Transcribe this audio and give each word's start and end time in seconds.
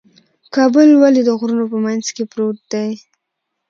کابل 0.55 0.89
ولې 1.01 1.21
د 1.25 1.29
غرونو 1.39 1.65
په 1.71 1.77
منځ 1.85 2.05
کې 2.15 2.23
پروت 2.31 2.59
دی؟ 2.71 2.91